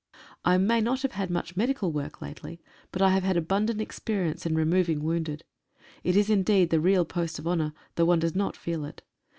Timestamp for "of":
7.37-7.45